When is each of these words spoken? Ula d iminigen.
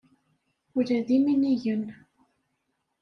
Ula 0.77 0.99
d 1.07 1.09
iminigen. 1.17 1.83